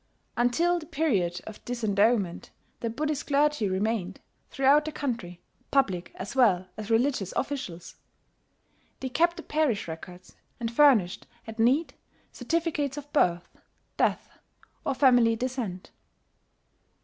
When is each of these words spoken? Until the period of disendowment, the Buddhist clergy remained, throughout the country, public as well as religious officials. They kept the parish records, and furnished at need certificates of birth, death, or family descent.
Until 0.35 0.79
the 0.79 0.87
period 0.87 1.41
of 1.45 1.63
disendowment, 1.63 2.49
the 2.79 2.89
Buddhist 2.89 3.27
clergy 3.27 3.69
remained, 3.69 4.19
throughout 4.49 4.85
the 4.85 4.91
country, 4.91 5.41
public 5.69 6.11
as 6.15 6.35
well 6.35 6.65
as 6.75 6.89
religious 6.89 7.31
officials. 7.35 7.97
They 8.99 9.09
kept 9.09 9.37
the 9.37 9.43
parish 9.43 9.87
records, 9.87 10.35
and 10.59 10.71
furnished 10.71 11.27
at 11.45 11.59
need 11.59 11.93
certificates 12.31 12.97
of 12.97 13.13
birth, 13.13 13.61
death, 13.97 14.27
or 14.83 14.95
family 14.95 15.35
descent. 15.35 15.91